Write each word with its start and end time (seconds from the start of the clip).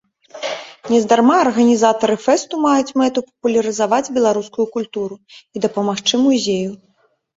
Нездарма 0.93 1.35
арганізатары 1.45 2.15
фэсту 2.25 2.61
маюць 2.65 2.95
мэту 3.01 3.19
папулярызаваць 3.27 4.13
беларускую 4.19 4.67
культуру 4.79 5.15
і 5.59 5.63
дапамагчы 5.67 6.15
музею. 6.27 6.71